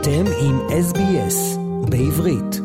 אתם 0.00 0.24
עם 0.40 0.58
SBS 0.58 1.58
בעברית. 1.90 2.60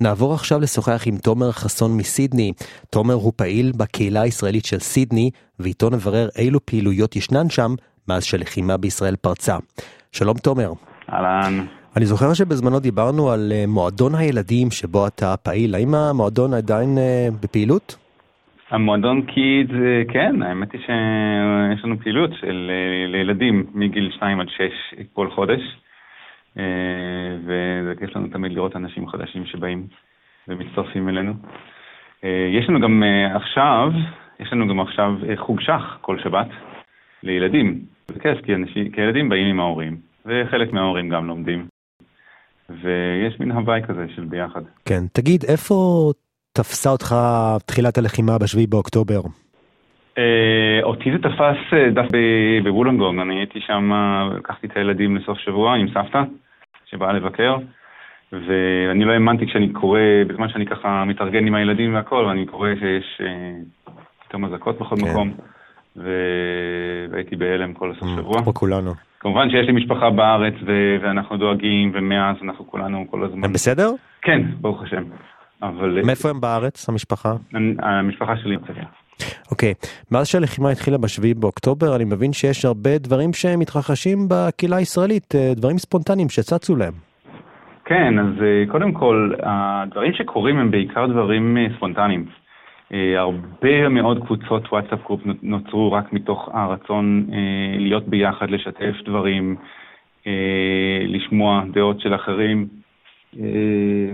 נעבור 0.00 0.34
עכשיו 0.34 0.60
לשוחח 0.60 1.02
עם 1.06 1.16
תומר 1.16 1.52
חסון 1.52 1.96
מסידני. 1.96 2.52
תומר 2.90 3.14
הוא 3.14 3.32
פעיל 3.36 3.72
בקהילה 3.76 4.20
הישראלית 4.20 4.64
של 4.64 4.78
סידני, 4.78 5.30
ואיתו 5.58 5.90
נברר 5.90 6.28
אילו 6.38 6.66
פעילויות 6.66 7.16
ישנן 7.16 7.50
שם 7.50 7.74
מאז 8.08 8.24
שלחימה 8.24 8.76
בישראל 8.76 9.16
פרצה. 9.16 9.56
שלום 10.12 10.38
תומר. 10.38 10.72
אהלן. 11.12 11.66
אני 11.96 12.06
זוכר 12.06 12.34
שבזמנו 12.34 12.80
דיברנו 12.80 13.30
על 13.30 13.52
אה, 13.54 13.64
מועדון 13.66 14.14
הילדים 14.14 14.70
שבו 14.70 15.06
אתה 15.06 15.36
פעיל, 15.36 15.74
האם 15.74 15.94
המועדון 15.94 16.54
עדיין 16.54 16.98
אה, 16.98 17.28
בפעילות? 17.40 17.96
המועדון 18.72 19.22
קיד, 19.22 19.70
אה, 19.74 20.02
כן, 20.08 20.42
האמת 20.42 20.72
היא 20.72 20.80
שיש 20.80 21.84
לנו 21.84 21.98
פעילות 21.98 22.30
של 22.40 22.70
לילדים 23.08 23.66
מגיל 23.74 24.10
2 24.16 24.40
עד 24.40 24.48
6 24.48 24.60
כל 25.12 25.30
חודש, 25.30 25.60
וזה 27.44 27.94
כיף 27.98 28.16
לנו 28.16 28.28
תמיד 28.28 28.52
לראות 28.52 28.76
אנשים 28.76 29.08
חדשים 29.08 29.46
שבאים 29.46 29.86
ומצטרפים 30.48 31.08
אלינו. 31.08 31.32
יש 32.22 32.68
לנו 32.68 32.80
גם 32.80 33.02
עכשיו, 33.34 33.92
יש 34.40 34.52
לנו 34.52 34.68
גם 34.68 34.80
עכשיו 34.80 35.12
חוג 35.36 35.60
שח 35.60 35.98
כל 36.00 36.18
שבת 36.18 36.48
לילדים. 37.22 37.80
זה 38.08 38.20
כיף, 38.20 38.38
כי, 38.44 38.54
אנשים, 38.54 38.90
כי 38.90 39.00
ילדים 39.00 39.28
באים 39.28 39.46
עם 39.46 39.60
ההורים, 39.60 39.96
וחלק 40.26 40.72
מההורים 40.72 41.08
גם 41.08 41.26
לומדים. 41.26 41.66
ויש 42.70 43.40
מין 43.40 43.50
הוואי 43.50 43.80
כזה 43.88 44.06
של 44.16 44.24
ביחד. 44.24 44.62
כן, 44.84 45.04
תגיד, 45.12 45.44
איפה 45.48 45.74
תפסה 46.52 46.90
אותך 46.90 47.14
תחילת 47.66 47.98
הלחימה 47.98 48.38
בשביעי 48.38 48.66
באוקטובר? 48.66 49.20
אה, 50.18 50.82
אותי 50.82 51.12
זה 51.12 51.18
תפס 51.18 51.72
אה, 51.72 51.90
דווקא 51.90 52.18
בוולנגונג, 52.64 53.20
אני 53.20 53.38
הייתי 53.38 53.60
שם, 53.66 53.92
לקחתי 54.38 54.66
את 54.66 54.76
הילדים 54.76 55.16
לסוף 55.16 55.38
שבוע 55.38 55.74
עם 55.74 55.88
סבתא, 55.88 56.22
שבאה 56.90 57.12
לבקר, 57.12 57.56
ואני 58.32 59.04
לא 59.04 59.12
האמנתי 59.12 59.46
כשאני 59.46 59.72
קורא, 59.72 60.00
בזמן 60.28 60.48
שאני 60.48 60.66
ככה 60.66 61.04
מתארגן 61.04 61.46
עם 61.46 61.54
הילדים 61.54 61.94
והכל, 61.94 62.24
ואני 62.28 62.46
קורא 62.46 62.68
שיש 62.80 63.20
אה, 63.20 63.52
פתאום 64.28 64.44
אזעקות 64.44 64.78
בכל 64.78 64.96
כן. 64.96 65.10
מקום, 65.10 65.34
והייתי 65.96 67.36
בהלם 67.36 67.74
כל 67.74 67.90
הסוף 67.90 68.08
mm, 68.08 68.20
שבוע. 68.20 68.42
כמו 68.42 68.54
כולנו. 68.54 68.92
כמובן 69.20 69.50
שיש 69.50 69.66
לי 69.66 69.72
משפחה 69.72 70.10
בארץ 70.10 70.54
ו- 70.66 70.96
ואנחנו 71.02 71.36
דואגים, 71.36 71.90
ומאז 71.94 72.36
אנחנו 72.42 72.66
כולנו 72.66 73.04
כל 73.10 73.24
הזמן... 73.24 73.44
הם 73.44 73.52
בסדר? 73.52 73.90
כן, 74.22 74.42
ברוך 74.60 74.82
השם. 74.82 75.02
אבל... 75.62 76.02
מאיפה 76.06 76.30
הם 76.30 76.40
בארץ, 76.40 76.88
המשפחה? 76.88 77.32
המשפחה 77.78 78.36
שלי 78.36 78.54
הרצליה. 78.54 78.84
אוקיי, 79.50 79.74
מאז 80.10 80.26
שהלחימה 80.28 80.70
התחילה 80.70 80.98
בשביעי 80.98 81.34
באוקטובר, 81.34 81.96
אני 81.96 82.04
מבין 82.04 82.32
שיש 82.32 82.64
הרבה 82.64 82.98
דברים 82.98 83.32
שמתרחשים 83.32 84.18
בקהילה 84.28 84.76
הישראלית, 84.76 85.34
אה, 85.34 85.52
דברים 85.56 85.78
ספונטניים 85.78 86.28
שצצו 86.28 86.76
להם. 86.76 86.92
כן, 87.84 88.18
אז 88.18 88.42
אה, 88.42 88.64
קודם 88.68 88.92
כל, 88.92 89.32
הדברים 89.42 90.12
שקורים 90.12 90.58
הם 90.58 90.70
בעיקר 90.70 91.06
דברים 91.06 91.56
אה, 91.56 91.66
ספונטניים. 91.76 92.26
אה, 92.92 93.20
הרבה 93.20 93.88
מאוד 93.88 94.24
קבוצות 94.24 94.72
WhatsApp 94.72 94.98
group 95.06 95.20
נוצרו 95.42 95.92
רק 95.92 96.12
מתוך 96.12 96.48
הרצון 96.52 97.26
אה, 97.32 97.78
להיות 97.78 98.08
ביחד, 98.08 98.50
לשתף 98.50 98.94
דברים, 99.04 99.56
אה, 100.26 101.02
לשמוע 101.06 101.62
דעות 101.72 102.00
של 102.00 102.14
אחרים. 102.14 102.81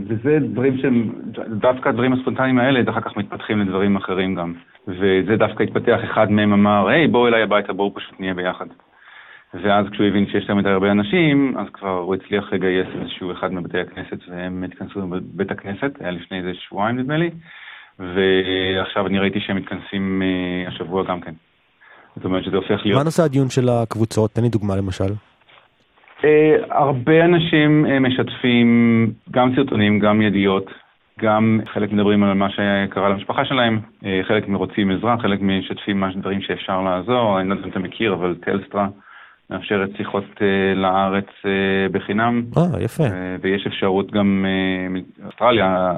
וזה 0.06 0.38
דברים 0.52 0.78
שהם, 0.78 1.12
דווקא 1.48 1.88
הדברים 1.88 2.12
הספונטניים 2.12 2.58
האלה 2.58 2.90
אחר 2.90 3.00
כך 3.00 3.16
מתפתחים 3.16 3.60
לדברים 3.60 3.96
אחרים 3.96 4.34
גם. 4.34 4.54
וזה 4.88 5.36
דווקא 5.36 5.62
התפתח, 5.62 5.98
אחד 6.04 6.30
מהם 6.30 6.52
אמר, 6.52 6.88
היי, 6.88 7.06
בואו 7.06 7.28
אליי 7.28 7.42
הביתה, 7.42 7.72
בואו 7.72 7.94
פשוט 7.94 8.20
נהיה 8.20 8.34
ביחד. 8.34 8.66
ואז 9.54 9.86
כשהוא 9.92 10.06
הבין 10.06 10.26
שיש 10.26 10.48
להם 10.48 10.58
יותר 10.58 10.70
הרבה 10.70 10.90
אנשים, 10.90 11.54
אז 11.58 11.66
כבר 11.72 11.98
הוא 11.98 12.14
הצליח 12.14 12.52
לגייס 12.52 12.86
איזשהו 13.00 13.32
אחד 13.32 13.52
מבתי 13.52 13.80
הכנסת, 13.80 14.18
והם 14.28 14.64
התכנסו 14.64 15.06
בבית 15.06 15.50
הכנסת, 15.50 15.92
היה 16.00 16.10
לפני 16.10 16.38
איזה 16.38 16.50
שבועיים 16.54 16.98
נדמה 16.98 17.16
לי. 17.16 17.30
ועכשיו 17.98 19.06
אני 19.06 19.18
ראיתי 19.18 19.40
שהם 19.40 19.56
מתכנסים 19.56 20.22
אה, 20.22 20.68
השבוע 20.68 21.04
גם 21.04 21.20
כן. 21.20 21.32
זאת 22.16 22.24
אומרת 22.24 22.44
שזה 22.44 22.56
הופך 22.56 22.80
להיות... 22.84 22.98
מה 22.98 23.04
נושא 23.04 23.22
הדיון 23.22 23.50
של 23.50 23.68
הקבוצות? 23.68 24.30
תן 24.30 24.42
לי 24.42 24.48
דוגמה 24.48 24.76
למשל. 24.76 25.27
אה, 26.24 26.56
הרבה 26.70 27.24
אנשים 27.24 27.86
אה, 27.86 28.00
משתפים 28.00 28.68
גם 29.30 29.52
סרטונים, 29.56 29.98
גם 29.98 30.22
ידיעות, 30.22 30.70
גם 31.20 31.60
חלק 31.72 31.92
מדברים 31.92 32.22
על 32.24 32.34
מה 32.34 32.48
שקרה 32.50 33.08
למשפחה 33.08 33.44
שלהם, 33.44 33.80
חלק 34.22 34.44
רוצים 34.48 34.90
עזרה, 34.90 35.16
חלק 35.18 35.38
משתפים 35.42 36.04
דברים 36.16 36.40
שאפשר 36.40 36.82
לעזור, 36.82 37.40
אני 37.40 37.48
לא 37.48 37.54
יודע 37.54 37.64
אם 37.66 37.70
אתה 37.70 37.78
מכיר, 37.78 38.14
אבל 38.14 38.34
טלסטרה. 38.40 38.88
מאפשרת 39.50 39.90
שיחות 39.96 40.24
uh, 40.36 40.42
לארץ 40.76 41.24
uh, 41.24 41.48
בחינם. 41.92 42.42
אה, 42.56 42.82
יפה. 42.82 43.06
Uh, 43.06 43.10
ויש 43.40 43.66
אפשרות 43.66 44.10
גם, 44.10 44.46
אוסטרליה, 45.26 45.92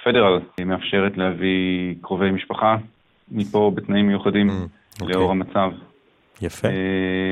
הפדרל, 0.00 0.40
מאפשרת 0.66 1.16
להביא 1.16 1.94
קרובי 2.00 2.30
משפחה 2.30 2.76
מפה 3.32 3.72
בתנאים 3.74 4.06
מיוחדים 4.06 4.50
okay. 4.50 5.04
לאור 5.08 5.30
המצב. 5.30 5.70
יפה. 6.42 6.68
Uh, 6.68 6.72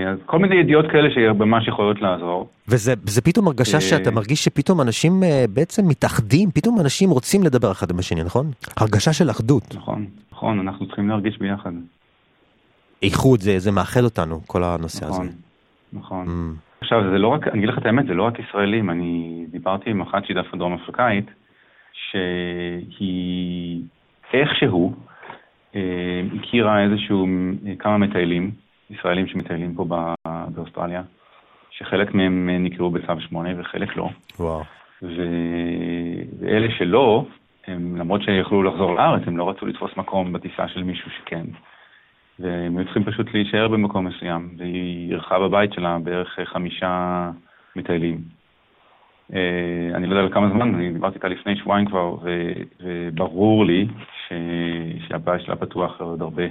אז 0.09 0.19
כל 0.27 0.39
מיני 0.39 0.57
ידיעות 0.57 0.85
כאלה 0.93 1.11
שממש 1.15 1.69
יכולות 1.69 2.03
לעזור. 2.03 2.49
וזה 2.69 3.23
פתאום 3.25 3.47
הרגשה 3.47 3.81
שאתה 3.81 4.11
מרגיש 4.11 4.45
שפתאום 4.45 4.81
אנשים 4.81 5.13
uh, 5.23 5.27
בעצם 5.51 5.89
מתאחדים, 5.89 6.51
פתאום 6.51 6.81
אנשים 6.81 7.11
רוצים 7.11 7.43
לדבר 7.43 7.73
אחד 7.73 7.91
עם 7.91 7.99
השני, 7.99 8.25
נכון? 8.25 8.51
הרגשה 8.77 9.13
של 9.13 9.31
אחדות. 9.31 9.75
נכון, 9.75 10.07
נכון, 10.33 10.61
אנחנו 10.61 10.87
צריכים 10.87 11.09
להרגיש 11.09 11.39
ביחד. 11.39 11.73
איחוד, 13.03 13.41
זה, 13.41 13.59
זה 13.59 13.73
מאחד 13.73 14.05
אותנו, 14.05 14.41
כל 14.47 14.65
הנושא 14.65 15.05
נכון, 15.05 15.27
הזה. 15.27 15.37
נכון. 15.93 16.27
Mm. 16.27 16.75
עכשיו, 16.81 17.11
זה 17.13 17.19
לא 17.19 17.29
רק, 17.29 17.49
אני 17.49 17.59
אגיד 17.59 17.69
לך 17.69 17.79
את 17.79 17.87
האמת, 17.87 18.07
זה 18.07 18.15
לא 18.15 18.23
רק 18.23 18.39
ישראלים. 18.39 18.91
אני 18.91 19.45
דיברתי 19.51 19.91
עם 19.91 20.01
אחת 20.01 20.25
שהיא 20.25 20.37
דווקא 20.37 20.57
דרום 20.57 20.75
אפריקאית, 20.75 21.27
שהיא 22.11 23.83
איכשהו 24.33 24.95
אה, 25.77 26.23
הכירה 26.39 26.83
איזשהו, 26.85 27.27
אה, 27.67 27.73
כמה 27.79 27.99
מטיילים, 27.99 28.51
ישראלים 28.99 29.27
שמטיילים 29.27 29.75
פה 29.75 29.85
באוסטרליה, 30.49 31.03
שחלק 31.71 32.15
מהם 32.15 32.49
נקראו 32.61 32.91
בצו 32.91 33.21
8 33.21 33.51
וחלק 33.61 33.97
לא. 33.97 34.09
וואו. 34.39 34.63
ואלה 36.41 36.67
שלא, 36.79 37.27
הם, 37.67 37.97
למרות 37.97 38.23
שיכלו 38.23 38.63
לחזור 38.63 38.95
לארץ, 38.95 39.23
הם 39.27 39.37
לא 39.37 39.51
רצו 39.51 39.67
לתפוס 39.67 39.91
מקום 39.97 40.33
בטיסה 40.33 40.69
של 40.69 40.83
מישהו 40.83 41.11
שכן. 41.11 41.45
והם 42.39 42.77
היו 42.77 42.85
צריכים 42.85 43.05
פשוט 43.05 43.35
להישאר 43.35 43.69
במקום 43.69 44.07
מסוים, 44.07 44.49
והיא 44.59 45.11
אירחה 45.11 45.39
בבית 45.39 45.73
שלה 45.73 45.99
בערך 45.99 46.39
חמישה 46.45 47.31
מטיילים. 47.77 48.21
אה, 49.35 49.91
אני 49.95 50.07
לא 50.07 50.13
יודע 50.13 50.23
על 50.23 50.33
כמה 50.33 50.49
זמן, 50.49 50.75
אני 50.75 50.93
דיברתי 50.93 51.15
איתה 51.15 51.29
לפני 51.29 51.57
שבועיים 51.57 51.87
כבר, 51.87 52.17
וברור 52.81 53.67
לי 53.67 53.87
ש... 54.29 54.33
שהבית 55.09 55.41
שלה 55.41 55.57
פתוח 55.57 56.01
עוד 56.01 56.23
הרבה. 56.23 56.45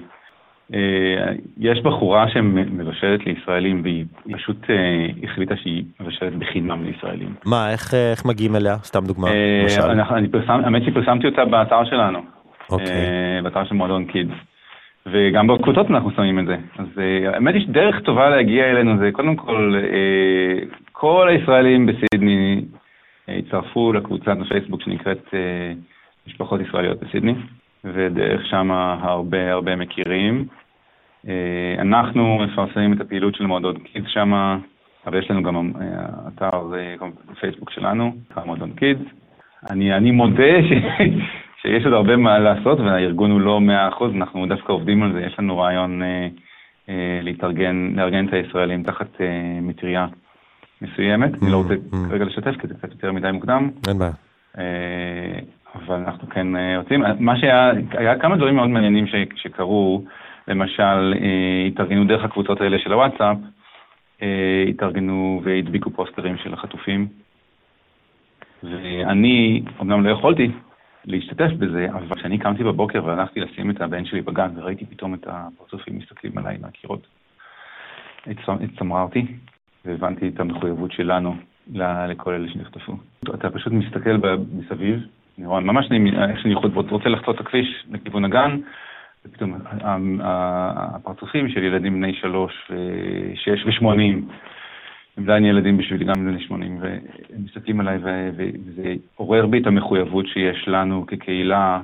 אה, 0.73 1.33
יש 1.57 1.79
בחורה 1.79 2.29
שמבשלת 2.29 3.25
לישראלים, 3.25 3.81
והיא 3.83 4.05
פשוט 4.31 4.69
אה, 4.69 5.07
החליטה 5.23 5.55
שהיא 5.57 5.83
מבשלת 5.99 6.35
בחינם 6.35 6.83
לישראלים. 6.83 7.33
מה, 7.45 7.71
איך, 7.71 7.93
איך 7.93 8.25
מגיעים 8.25 8.55
אליה? 8.55 8.75
סתם 8.77 9.05
דוגמה, 9.05 9.27
למשל. 9.61 9.99
האמת 10.47 10.83
שפרסמתי 10.85 11.27
אותה 11.27 11.45
באתר 11.45 11.85
שלנו. 11.85 12.19
אוקיי. 12.69 13.41
באתר 13.43 13.65
של 13.65 13.75
מועדון 13.75 14.05
קידס. 14.05 14.35
וגם 15.05 15.47
בקבוצות 15.47 15.89
אנחנו 15.89 16.11
שמים 16.11 16.39
את 16.39 16.45
זה. 16.45 16.55
אז 16.77 16.87
האמת 17.33 17.53
היא 17.53 17.63
שדרך 17.63 17.99
טובה 17.99 18.29
להגיע 18.29 18.71
אלינו 18.71 18.97
זה 18.97 19.09
קודם 19.11 19.35
כל, 19.35 19.75
כל 20.91 21.27
הישראלים 21.29 21.85
בסידני 21.85 22.61
הצטרפו 23.27 23.93
לקבוצת 23.93 24.37
הפייסבוק 24.41 24.81
שנקראת 24.81 25.33
משפחות 26.27 26.61
ישראליות 26.61 27.03
בסידני, 27.03 27.33
ודרך 27.85 28.45
שם 28.45 28.71
הרבה 29.01 29.51
הרבה 29.51 29.75
מכירים. 29.75 30.45
Uh, 31.25 31.27
אנחנו 31.81 32.37
מפרסמים 32.37 32.93
את 32.93 33.01
הפעילות 33.01 33.35
של 33.35 33.45
מועדון 33.45 33.79
קידס 33.79 34.07
שם, 34.07 34.57
אבל 35.07 35.19
יש 35.19 35.31
לנו 35.31 35.43
גם 35.43 35.71
uh, 35.75 35.79
אתר 36.27 36.49
uh, 36.99 37.33
פייסבוק 37.39 37.69
שלנו, 37.69 38.15
אתר 38.31 38.45
מועדון 38.45 38.71
קידס. 38.73 39.05
אני, 39.69 39.93
אני 39.93 40.11
מודה 40.11 40.53
ש... 40.69 40.71
שיש 41.63 41.85
עוד 41.85 41.93
הרבה 41.93 42.15
מה 42.15 42.39
לעשות, 42.39 42.79
והארגון 42.79 43.31
הוא 43.31 43.41
לא 43.41 43.61
מאה 43.61 43.87
אחוז, 43.87 44.11
אנחנו 44.15 44.45
דווקא 44.45 44.71
עובדים 44.71 45.03
על 45.03 45.13
זה, 45.13 45.21
יש 45.21 45.39
לנו 45.39 45.57
רעיון 45.57 46.03
אה, 46.03 46.27
אה, 46.89 47.19
להתארגן, 47.21 47.93
לארגן 47.95 48.27
את 48.27 48.33
הישראלים 48.33 48.83
תחת 48.83 49.21
אה, 49.21 49.59
מטריה 49.61 50.07
מסוימת. 50.81 51.33
Mm-hmm. 51.33 51.43
אני 51.43 51.51
לא 51.51 51.57
רוצה 51.57 51.73
mm-hmm. 51.73 52.09
כרגע 52.09 52.25
לשתף, 52.25 52.55
כי 52.61 52.67
זה 52.67 52.73
קצת 52.73 52.91
יותר 52.91 53.11
מדי 53.11 53.31
מוקדם. 53.31 53.69
אין 53.87 53.97
בעיה. 53.97 54.11
אבל 55.75 55.95
אנחנו 55.95 56.29
כן 56.29 56.55
אה, 56.55 56.77
רוצים. 56.77 57.03
מה 57.19 57.39
שהיה, 57.39 57.71
היה 57.91 58.19
כמה 58.19 58.35
דברים 58.35 58.55
מאוד 58.55 58.69
מעניינים 58.69 59.07
ש, 59.07 59.15
שקרו, 59.35 60.03
למשל, 60.47 61.13
אה, 61.21 61.65
התארגנו 61.67 62.05
דרך 62.05 62.23
הקבוצות 62.23 62.61
האלה 62.61 62.79
של 62.79 62.93
הוואטסאפ, 62.93 63.37
אה, 64.21 64.65
התארגנו 64.69 65.41
והדביקו 65.43 65.89
פוסטרים 65.89 66.37
של 66.37 66.53
החטופים. 66.53 67.07
ואני, 68.63 69.63
אמנם 69.81 70.03
לא 70.03 70.09
יכולתי, 70.09 70.51
להשתתף 71.05 71.51
בזה, 71.59 71.87
אבל 71.93 72.15
כשאני 72.15 72.37
קמתי 72.37 72.63
בבוקר 72.63 73.05
והלכתי 73.05 73.39
לשים 73.39 73.69
את 73.69 73.81
הבן 73.81 74.05
שלי 74.05 74.21
בגן 74.21 74.49
וראיתי 74.55 74.85
פתאום 74.85 75.13
את 75.13 75.27
הפרצופים 75.27 75.97
מסתכלים 75.97 76.37
עליי 76.37 76.57
מהקירות, 76.61 77.07
הצמררתי. 78.61 79.25
והבנתי 79.85 80.27
את 80.27 80.39
המחויבות 80.39 80.91
שלנו 80.91 81.35
לכל 82.07 82.33
אלה 82.33 82.49
שנחטפו. 82.49 82.93
אתה 83.33 83.49
פשוט 83.49 83.73
מסתכל 83.73 84.17
מסביב, 84.53 84.99
אני 85.37 85.47
רואה 85.47 85.59
ממש 85.59 85.85
איך 86.29 86.39
שאני 86.39 86.53
רוצה 86.89 87.09
לחצות 87.09 87.35
את 87.35 87.41
הכביש 87.41 87.85
לכיוון 87.91 88.25
הגן, 88.25 88.59
ופתאום 89.25 89.53
הפרצופים 90.23 91.49
של 91.49 91.63
ילדים 91.63 91.93
בני 91.93 92.13
שלוש 92.13 92.71
ושש 92.71 93.65
ושמונים, 93.65 94.27
הם 95.17 95.23
עדיין 95.23 95.45
ילדים 95.45 95.77
בשבילי, 95.77 96.05
גם 96.05 96.13
בני 96.13 96.39
שמונים, 96.43 96.77
והם 96.81 97.43
מסתכלים 97.45 97.79
עליי, 97.79 97.97
וזה 98.35 98.93
עורר 99.15 99.45
בי 99.45 99.61
את 99.61 99.67
המחויבות 99.67 100.27
שיש 100.27 100.67
לנו 100.67 101.05
כקהילה 101.07 101.81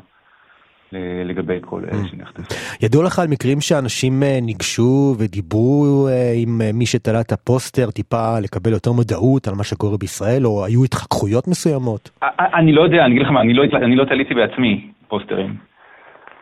לגבי 1.25 1.57
כל 1.61 1.81
אלה 1.91 2.01
mm. 2.01 2.07
שנחטפו. 2.11 2.55
ידוע 2.85 3.03
לך 3.05 3.19
על 3.19 3.27
מקרים 3.27 3.61
שאנשים 3.61 4.23
אה, 4.23 4.39
ניגשו 4.41 5.15
ודיברו 5.19 6.07
אה, 6.07 6.31
עם 6.43 6.61
אה, 6.61 6.69
מי 6.73 6.85
שתלה 6.85 7.21
את 7.21 7.31
הפוסטר 7.31 7.91
טיפה 7.91 8.39
לקבל 8.43 8.71
יותר 8.71 8.91
מודעות 8.91 9.47
על 9.47 9.53
מה 9.57 9.63
שקורה 9.63 9.97
בישראל, 9.97 10.45
או 10.45 10.65
היו 10.65 10.83
התחככויות 10.83 11.47
מסוימות? 11.47 12.09
אני 12.39 12.71
לא 12.71 12.81
יודע, 12.81 13.05
אני 13.05 13.13
אגיד 13.13 13.21
לך 13.21 13.31
מה, 13.31 13.41
אני 13.41 13.53
לא, 13.53 13.63
לא 13.95 14.05
תליתי 14.05 14.33
בעצמי 14.33 14.91
פוסטרים. 15.07 15.55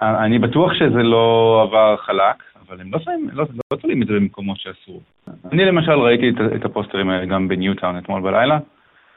אני 0.01 0.39
בטוח 0.39 0.73
שזה 0.73 1.03
לא 1.03 1.61
עבר 1.67 1.97
חלק, 1.97 2.35
אבל 2.67 2.81
הם 2.81 2.91
לא, 2.94 2.99
לא, 3.33 3.45
לא 3.73 3.77
תולים 3.77 4.01
את 4.01 4.07
זה 4.07 4.13
במקומות 4.13 4.57
שאסור. 4.59 5.01
אני 5.51 5.65
למשל 5.65 5.91
ראיתי 5.91 6.29
את, 6.29 6.35
את 6.55 6.65
הפוסטרים 6.65 7.09
האלה 7.09 7.25
גם 7.25 7.47
בניוטאון 7.47 7.97
אתמול 7.97 8.21
בלילה, 8.21 8.59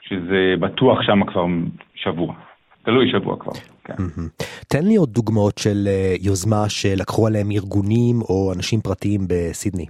שזה 0.00 0.54
בטוח 0.60 1.02
שם 1.02 1.24
כבר 1.24 1.46
שבוע. 1.94 2.34
תלוי 2.82 3.10
שבוע 3.10 3.36
כבר. 3.36 3.52
כן. 3.84 3.94
תן 4.68 4.84
לי 4.84 4.96
עוד 4.96 5.08
דוגמאות 5.08 5.58
של 5.58 5.86
אה, 5.86 6.14
יוזמה 6.20 6.68
שלקחו 6.68 7.26
עליהם 7.26 7.50
ארגונים 7.50 8.16
או 8.28 8.52
אנשים 8.56 8.80
פרטיים 8.80 9.20
בסידני. 9.28 9.86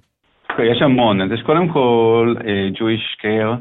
אוקיי, 0.50 0.72
יש 0.72 0.82
המון, 0.82 1.20
אז 1.20 1.30
יש 1.32 1.42
קודם 1.42 1.68
כל 1.68 2.34
uh, 2.38 2.78
Jewish 2.78 3.22
Care, 3.22 3.56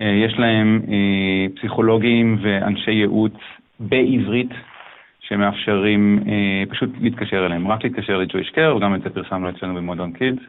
uh, 0.00 0.04
יש 0.26 0.34
להם 0.38 0.82
uh, 0.84 1.58
פסיכולוגים 1.58 2.38
ואנשי 2.42 2.90
ייעוץ 2.90 3.34
בעברית 3.80 4.50
שמאפשרים 5.20 6.18
uh, 6.22 6.70
פשוט 6.70 6.90
להתקשר 7.00 7.46
אליהם, 7.46 7.68
רק 7.68 7.84
להתקשר 7.84 8.18
ל-Jewish 8.18 8.54
Care, 8.54 8.76
וגם 8.76 8.94
את 8.94 9.02
זה 9.02 9.10
פרסמנו 9.10 9.50
אצלנו 9.50 9.74
במועדון 9.74 10.12
קידס. 10.12 10.42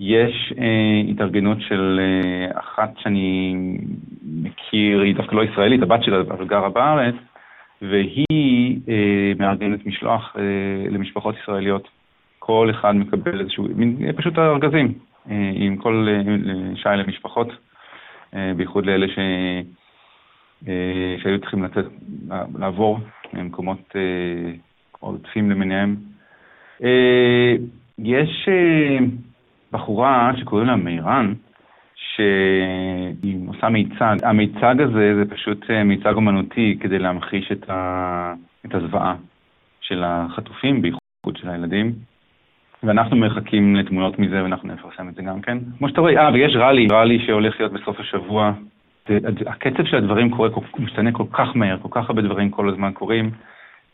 יש 0.00 0.52
uh, 0.56 1.10
התארגנות 1.10 1.58
של 1.60 2.00
uh, 2.00 2.58
אחת 2.58 2.90
שאני 2.98 3.54
מכיר, 4.42 5.00
היא 5.00 5.14
דווקא 5.14 5.34
לא 5.34 5.44
ישראלית, 5.44 5.82
הבת 5.82 6.04
שלה 6.04 6.20
אבל 6.20 6.46
גרה 6.46 6.68
בארץ, 6.68 7.14
והיא 7.82 8.80
אה, 8.88 9.32
מארגנת 9.38 9.86
משלוח 9.86 10.36
אה, 10.38 10.42
למשפחות 10.90 11.34
ישראליות. 11.42 11.88
כל 12.38 12.70
אחד 12.70 12.96
מקבל 12.96 13.40
איזשהו, 13.40 13.66
מין, 13.74 13.96
אה, 14.06 14.12
פשוט 14.12 14.38
ארגזים, 14.38 14.94
אה, 15.30 15.50
עם 15.54 15.76
כל 15.76 16.08
אה, 16.08 16.76
שי 16.76 16.88
למשפחות, 16.88 17.48
אה, 18.34 18.52
בייחוד 18.56 18.86
לאלה 18.86 19.06
ש, 19.08 19.18
אה, 20.68 21.16
שהיו 21.22 21.40
צריכים 21.40 21.64
לצאת, 21.64 21.84
לעבור 22.58 22.98
ממקומות 23.32 23.96
אה, 23.96 24.52
עודפים 25.00 25.50
למיניהם. 25.50 25.96
אה, 26.82 27.54
יש 27.98 28.48
אה, 28.48 28.98
בחורה 29.72 30.32
שקוראים 30.36 30.66
לה 30.66 30.76
מירן, 30.76 31.34
שהיא 32.18 33.38
עושה 33.48 33.68
מיצג. 33.68 34.16
המיצג 34.22 34.80
הזה 34.80 35.14
זה 35.14 35.22
פשוט 35.30 35.70
אה, 35.70 35.84
מיצג 35.84 36.14
אומנותי 36.14 36.78
כדי 36.80 36.98
להמחיש 36.98 37.52
את, 37.52 37.70
ה... 37.70 38.34
את 38.66 38.74
הזוועה 38.74 39.14
של 39.80 40.02
החטופים, 40.06 40.82
בייחוד 40.82 41.36
של 41.36 41.48
הילדים. 41.48 41.92
ואנחנו 42.82 43.16
מחכים 43.16 43.76
לתמונות 43.76 44.18
מזה 44.18 44.42
ואנחנו 44.42 44.74
נפרסם 44.74 45.08
את 45.08 45.14
זה 45.14 45.22
גם 45.22 45.40
כן. 45.40 45.58
כמו 45.78 45.88
שאתה 45.88 46.00
רואה, 46.00 46.26
אה, 46.26 46.32
ויש 46.32 46.56
ראלי, 46.56 46.86
ראלי 46.90 47.26
שהולך 47.26 47.60
להיות 47.60 47.72
בסוף 47.72 48.00
השבוע. 48.00 48.52
הקצב 49.46 49.84
של 49.84 49.96
הדברים 49.96 50.30
קורה, 50.30 50.48
משתנה 50.78 51.12
כל 51.12 51.24
כך 51.32 51.48
מהר, 51.54 51.78
כל 51.82 51.88
כך 51.90 52.08
הרבה 52.08 52.22
דברים 52.22 52.50
כל 52.50 52.68
הזמן 52.68 52.92
קורים, 52.92 53.30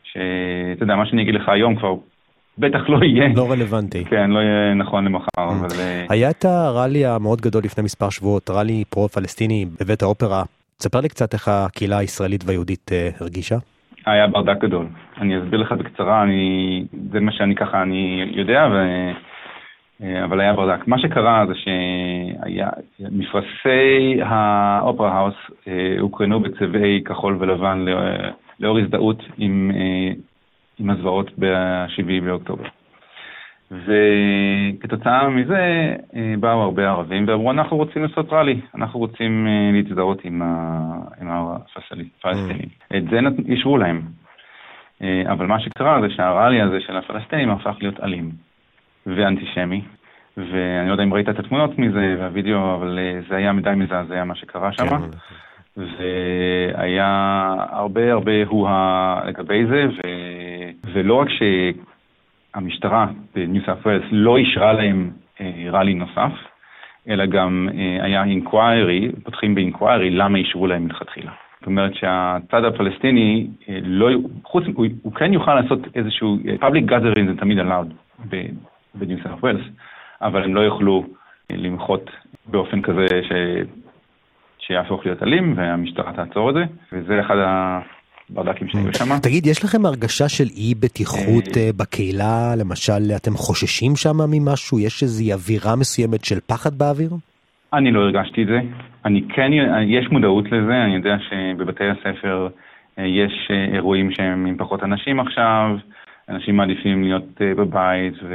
שאתה 0.02 0.82
יודע, 0.82 0.96
מה 0.96 1.06
שאני 1.06 1.22
אגיד 1.22 1.34
לך 1.34 1.48
היום 1.48 1.76
כבר 1.76 1.94
בטח 2.58 2.88
לא 2.88 3.04
יהיה. 3.04 3.28
לא 3.36 3.50
רלוונטי. 3.50 4.04
כן, 4.04 4.30
לא 4.30 4.38
יהיה 4.38 4.74
נכון 4.74 5.04
למחר, 5.04 5.26
mm. 5.36 5.40
אבל... 5.40 5.80
אה, 5.80 6.06
היה 6.08 6.30
את 6.30 6.44
הראלי 6.44 7.06
המאוד 7.06 7.40
גדול 7.40 7.62
לפני 7.64 7.84
מספר 7.84 8.10
שבועות, 8.10 8.50
ראלי 8.50 8.84
פרו-פלסטיני 8.90 9.66
בבית 9.80 10.02
האופרה. 10.02 10.42
תספר 10.78 11.00
לי 11.00 11.08
קצת 11.08 11.34
איך 11.34 11.48
הקהילה 11.48 11.98
הישראלית 11.98 12.44
והיהודית 12.46 12.90
אה, 12.92 13.08
הרגישה. 13.20 13.56
היה 14.06 14.26
ברדק 14.26 14.60
גדול. 14.60 14.86
אני 15.20 15.38
אסביר 15.38 15.60
לך 15.60 15.72
בקצרה, 15.72 16.22
אני... 16.22 16.84
זה 17.12 17.20
מה 17.20 17.32
שאני 17.32 17.54
ככה, 17.54 17.82
אני 17.82 18.32
יודע, 18.34 18.68
ו... 18.72 18.76
אה, 20.02 20.24
אבל 20.24 20.40
היה 20.40 20.52
ברדק. 20.52 20.88
מה 20.88 20.98
שקרה 20.98 21.44
זה 21.48 21.54
שהיה, 21.54 22.68
מפרשי 23.00 24.22
האופרה 24.22 25.12
האוס 25.12 25.34
הוקרנו 26.00 26.40
בצבעי 26.40 27.02
כחול 27.04 27.36
ולבן 27.40 27.84
לאור 28.60 28.78
הזדהות 28.78 29.22
עם 29.38 29.70
עם 30.78 30.90
הזוועות 30.90 31.30
ב-7 31.38 32.24
באוקטובר. 32.24 32.64
וכתוצאה 33.70 35.28
מזה 35.28 35.94
אה, 36.16 36.34
באו 36.40 36.62
הרבה 36.62 36.88
ערבים 36.88 37.28
ואמרו, 37.28 37.50
אנחנו 37.50 37.76
רוצים 37.76 38.02
לעשות 38.02 38.32
ראלי, 38.32 38.60
אנחנו 38.74 39.00
רוצים 39.00 39.46
אה, 39.46 39.70
להזדהות 39.72 40.24
עם, 40.24 40.42
עם 41.20 41.28
הפלסטינים. 41.30 42.08
Mm. 42.26 42.96
את 42.96 43.04
זה 43.10 43.18
אישרו 43.48 43.78
להם. 43.78 44.02
אה, 45.02 45.22
אבל 45.32 45.46
מה 45.46 45.60
שקרה 45.60 46.00
זה 46.00 46.10
שהראלי 46.10 46.60
הזה 46.60 46.80
של 46.80 46.96
הפלסטינים 46.96 47.50
הפך 47.50 47.76
להיות 47.80 48.00
אלים 48.00 48.30
ואנטישמי. 49.06 49.82
ואני 50.36 50.88
לא 50.88 50.92
יודע 50.92 51.04
אם 51.04 51.14
ראית 51.14 51.28
את 51.28 51.38
התמונות 51.38 51.78
מזה 51.78 52.16
והווידאו, 52.18 52.74
אבל 52.74 52.98
זה 53.28 53.36
היה 53.36 53.52
מדי 53.52 53.70
מזעזע 53.76 54.24
מה 54.24 54.34
שקרה 54.34 54.72
שם. 54.72 54.88
כן. 54.88 55.18
והיה 55.76 57.54
הרבה 57.70 58.12
הרבה 58.12 58.44
הו-הא 58.46 59.20
לגבי 59.26 59.66
זה, 59.66 59.86
ו... 59.88 60.00
ולא 60.94 61.14
רק 61.14 61.28
שהמשטרה 62.54 63.06
ב 63.34 63.41
New 63.41 63.62
South 63.66 63.86
Wales 63.86 64.04
לא 64.10 64.36
אישרה 64.36 64.72
להם 64.72 65.10
אה, 65.40 65.66
rally 65.70 65.94
נוסף, 65.94 66.32
אלא 67.08 67.26
גם 67.26 67.68
אה, 67.74 68.04
היה 68.04 68.24
inquiry, 68.24 69.12
פותחים 69.24 69.54
ב 69.54 69.61
inquiry 69.61 70.10
למה 70.10 70.38
אישרו 70.38 70.66
להם 70.66 70.84
מלכתחילה. 70.84 71.32
זאת 71.58 71.66
אומרת 71.66 71.94
שהצד 71.94 72.64
הפלסטיני, 72.64 73.46
אה, 73.68 73.78
לא, 73.82 74.08
חוץ, 74.44 74.64
הוא, 74.74 74.86
הוא 75.02 75.12
כן 75.12 75.32
יוכל 75.32 75.54
לעשות 75.54 75.78
איזשהו, 75.94 76.38
public 76.60 76.90
gathering 76.90 77.26
זה 77.26 77.36
תמיד 77.36 77.58
allowed 77.58 78.24
ב 78.94 79.00
New 79.00 79.18
South 79.22 79.42
Wales, 79.44 79.64
אבל 80.22 80.44
הם 80.44 80.54
לא 80.54 80.60
יוכלו 80.60 81.04
למחות 81.50 82.10
באופן 82.46 82.82
כזה 82.82 83.06
ש... 83.22 83.32
שיהפוך 84.66 85.06
להיות 85.06 85.22
אלים 85.22 85.54
והמשטרה 85.56 86.12
תעצור 86.12 86.50
את 86.50 86.54
זה, 86.54 86.64
וזה 86.92 87.20
אחד 87.20 87.36
הברדקים 88.30 88.68
שהיו. 88.68 88.94
שם. 88.94 89.18
תגיד, 89.22 89.46
יש 89.46 89.64
לכם 89.64 89.86
הרגשה 89.86 90.28
של 90.28 90.44
אי 90.56 90.74
בטיחות 90.74 91.56
אה, 91.56 91.62
אה, 91.62 91.70
בקהילה? 91.76 92.54
למשל, 92.58 93.12
אתם 93.16 93.30
חוששים 93.30 93.96
שם 93.96 94.16
ממשהו? 94.30 94.78
יש 94.78 95.02
איזו 95.02 95.32
אווירה 95.32 95.76
מסוימת 95.76 96.24
של 96.24 96.40
פחד 96.46 96.74
באוויר? 96.78 97.10
אני 97.72 97.92
לא 97.92 98.00
הרגשתי 98.00 98.42
את 98.42 98.46
זה. 98.46 98.60
אני 99.04 99.22
כן, 99.34 99.50
יש 99.86 100.06
מודעות 100.10 100.44
לזה, 100.46 100.84
אני 100.84 100.94
יודע 100.94 101.16
שבבתי 101.28 101.84
הספר 101.84 102.48
אה, 102.98 103.06
יש 103.06 103.50
אירועים 103.74 104.10
שהם 104.10 104.46
עם 104.46 104.56
פחות 104.56 104.82
אנשים 104.82 105.20
עכשיו, 105.20 105.76
אנשים 106.28 106.56
מעדיפים 106.56 107.02
להיות 107.02 107.24
בבית 107.40 108.14
ו... 108.22 108.34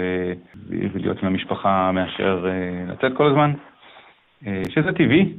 ולהיות 0.70 1.24
עם 1.24 1.28
המשפחה 1.28 1.92
מאשר 1.92 2.46
לצאת 2.90 3.18
כל 3.18 3.28
הזמן, 3.28 3.52
שזה 4.44 4.92
טבעי, 4.92 5.34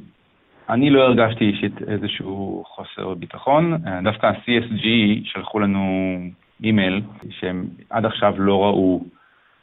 אני 0.71 0.89
לא 0.89 1.01
הרגשתי 1.01 1.45
אישית 1.45 1.81
איזשהו 1.87 2.63
חוסר 2.67 3.13
ביטחון. 3.13 3.77
דווקא 4.03 4.25
ה-CSG 4.25 4.85
שלחו 5.23 5.59
לנו 5.59 6.17
אימייל 6.63 7.01
שהם 7.29 7.65
עד 7.89 8.05
עכשיו 8.05 8.33
לא 8.37 8.63
ראו 8.63 9.03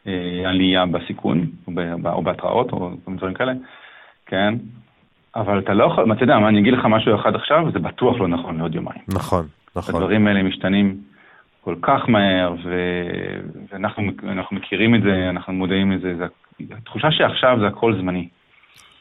אה, 0.07 0.43
עלייה 0.47 0.87
בסיכון, 0.87 1.47
או, 1.67 1.73
או 2.13 2.23
בהתראות, 2.23 2.73
או 2.73 2.91
דברים 3.17 3.35
כאלה, 3.35 3.53
כן? 4.27 4.55
אבל 5.37 5.59
אתה 5.59 5.75
לא 5.75 5.85
יכול, 5.85 6.13
אתה 6.13 6.23
יודע 6.23 6.39
מה, 6.39 6.49
אני 6.49 6.61
אגיד 6.61 6.73
לך 6.73 6.85
משהו 6.85 7.15
אחד 7.15 7.35
עכשיו, 7.35 7.71
זה 7.73 7.79
בטוח 7.79 8.21
לא 8.21 8.29
נכון 8.29 8.59
לעוד 8.59 8.75
יומיים. 8.75 9.01
נכון, 9.09 9.47
נכון. 9.77 9.95
הדברים 9.95 10.27
האלה 10.27 10.43
משתנים 10.43 10.97
כל 11.61 11.75
כך 11.83 12.09
מהר, 12.09 12.55
ו... 12.65 12.75
ואנחנו 13.73 14.57
מכירים 14.57 14.95
את 14.95 15.03
זה, 15.03 15.31
אנחנו 15.31 15.53
מודעים 15.53 15.93
לזה, 15.93 16.15
זה... 16.17 16.27
התחושה 16.77 17.11
שעכשיו 17.11 17.59
זה 17.61 17.67
הכל 17.67 17.95
זמני. 18.01 18.29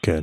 כן. 0.02 0.20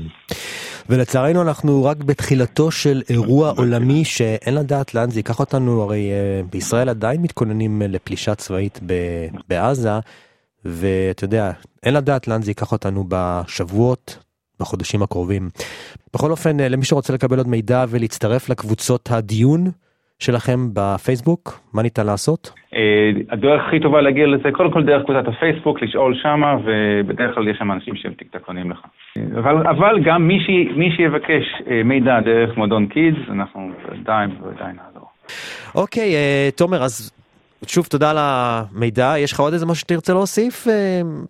ולצערנו 0.89 1.42
אנחנו 1.42 1.84
רק 1.84 1.98
בתחילתו 1.98 2.72
של 2.72 3.01
אירוע 3.10 3.54
עולמי 3.58 4.06
שאין 4.06 4.54
לדעת 4.54 4.94
לאן 4.94 5.12
זה 5.12 5.20
ייקח 5.20 5.39
אותנו, 5.39 5.82
הרי 5.82 6.12
אה, 6.12 6.42
בישראל 6.50 6.89
עדיין 6.89 7.22
מתכוננים 7.22 7.82
לפלישה 7.82 8.36
צבאית 8.36 8.80
בעזה, 9.48 10.00
ואתה 10.65 11.24
יודע, 11.24 11.51
אין 11.84 11.94
לדעת 11.94 12.27
לאן 12.27 12.42
זה 12.42 12.51
ייקח 12.51 12.72
אותנו 12.72 13.06
בשבועות, 13.08 14.18
בחודשים 14.60 15.04
הקרובים. 15.04 15.50
בכל 16.13 16.32
אופן, 16.32 16.60
אה, 16.60 16.70
למי 16.70 16.86
שרוצה 16.86 17.13
לקבל 17.13 17.38
עוד 17.38 17.48
מידע 17.48 17.86
ולהצטרף 17.89 18.50
לקבוצות 18.50 19.12
הדיון, 19.12 19.72
שלכם 20.20 20.60
בפייסבוק? 20.74 21.60
מה 21.74 21.82
ניתן 21.84 22.06
לעשות? 22.06 22.52
הדרך 23.30 23.62
הכי 23.68 23.80
טובה 23.80 24.02
להגיע 24.02 24.28
לזה, 24.28 24.52
קודם 24.52 24.72
כל 24.72 24.84
דרך 24.84 25.04
קבוצת 25.04 25.28
הפייסבוק, 25.28 25.82
לשאול 25.82 26.16
שמה, 26.24 26.58
ובדרך 26.64 27.36
כלל 27.36 27.48
יש 27.48 27.58
שם 27.58 27.72
אנשים 27.72 27.96
שהם 27.96 28.14
טיקטקונים 28.14 28.72
לך. 28.72 28.80
אבל, 29.38 29.68
אבל 29.68 30.00
גם 30.06 30.28
מי, 30.28 30.40
ש, 30.40 30.76
מי 30.76 30.92
שיבקש 30.96 31.44
מידע 31.86 32.20
דרך 32.20 32.58
מועדון 32.58 32.88
קידס, 32.88 33.30
אנחנו 33.30 33.72
עדיין 34.02 34.30
ועדיין 34.44 34.76
נעזור. 34.76 35.10
אוקיי, 35.76 36.14
תומר, 36.58 36.84
אז 36.84 37.12
שוב 37.68 37.86
תודה 37.86 38.12
על 38.12 38.18
המידע, 38.20 39.14
יש 39.18 39.34
לך 39.34 39.40
עוד 39.40 39.54
איזה 39.54 39.66
משהו 39.66 39.76
שתרצה 39.76 40.14
להוסיף? 40.14 40.68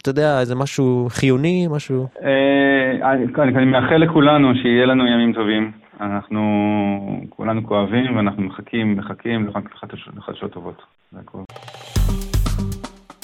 אתה 0.01 0.09
יודע, 0.09 0.39
איזה 0.39 0.55
משהו 0.55 1.07
חיוני, 1.09 1.67
משהו? 1.71 2.07
אני 3.37 3.65
מאחל 3.65 3.97
לכולנו 3.97 4.55
שיהיה 4.55 4.85
לנו 4.85 5.07
ימים 5.07 5.33
טובים. 5.33 5.71
אנחנו 6.01 6.41
כולנו 7.29 7.67
כואבים 7.67 8.15
ואנחנו 8.15 8.43
מחכים, 8.43 8.97
מחכים 8.97 9.49
לחדשות 10.17 10.51
טובות. 10.51 10.81
זה 11.11 11.19
הכול. 11.19 11.43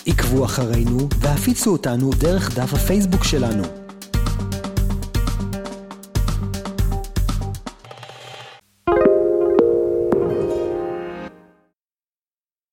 עקבו 0.08 0.46
אחרינו 0.46 0.98
והפיצו 1.22 1.72
אותנו 1.72 2.10
דרך 2.22 2.58
דף 2.58 2.74
הפייסבוק 2.74 3.24
שלנו. 3.24 3.81